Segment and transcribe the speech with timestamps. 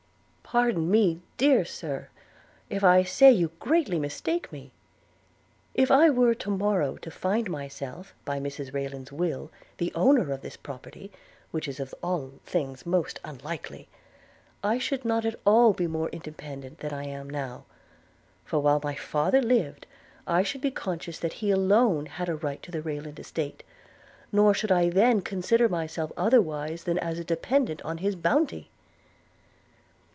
[0.53, 2.09] 'Pardon me, dear Sir!
[2.69, 4.73] if I say you greatly mistake me.
[5.73, 10.41] If I were to morrow to find myself, by Mrs Rayland's will, the owner of
[10.41, 11.09] this property,
[11.51, 13.87] which is of all things the most unlikely,
[14.61, 17.63] I should not be at all more independent than I am now;
[18.43, 19.87] for, while my father lived,
[20.27, 23.63] I should be conscious that he alone had a right to the Rayland estate;
[24.33, 28.69] nor should I then consider myself otherwise than as a dependent on his bounty.'